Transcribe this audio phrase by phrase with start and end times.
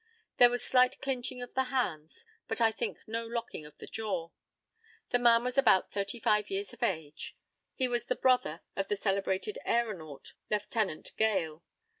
[0.37, 4.31] There was slight clinching of the hands, but I think no locking of the jaw.
[5.11, 7.35] The man was about thirty five years of age.
[7.75, 11.63] He was the brother of the celebrated æronaut, Lieutenant Gale.